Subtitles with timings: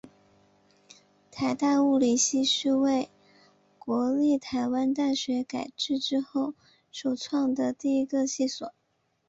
[1.29, 3.11] 台大物理系是为
[3.77, 6.55] 国立台湾大学改制之后
[6.91, 8.73] 首创的第一个系所。